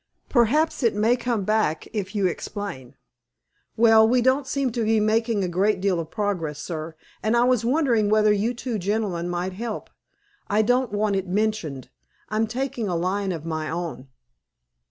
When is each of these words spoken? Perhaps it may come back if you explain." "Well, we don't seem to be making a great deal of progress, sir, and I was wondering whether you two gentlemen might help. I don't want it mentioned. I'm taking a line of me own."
Perhaps 0.29 0.81
it 0.81 0.95
may 0.95 1.15
come 1.15 1.43
back 1.43 1.87
if 1.93 2.15
you 2.15 2.25
explain." 2.25 2.95
"Well, 3.77 4.07
we 4.07 4.19
don't 4.19 4.47
seem 4.47 4.71
to 4.71 4.83
be 4.83 4.99
making 4.99 5.43
a 5.43 5.47
great 5.47 5.79
deal 5.79 5.99
of 5.99 6.09
progress, 6.09 6.57
sir, 6.57 6.95
and 7.21 7.37
I 7.37 7.43
was 7.43 7.63
wondering 7.63 8.09
whether 8.09 8.33
you 8.33 8.55
two 8.55 8.79
gentlemen 8.79 9.29
might 9.29 9.53
help. 9.53 9.91
I 10.47 10.63
don't 10.63 10.91
want 10.91 11.17
it 11.17 11.27
mentioned. 11.27 11.91
I'm 12.29 12.47
taking 12.47 12.87
a 12.89 12.95
line 12.95 13.31
of 13.31 13.45
me 13.45 13.69
own." 13.69 14.07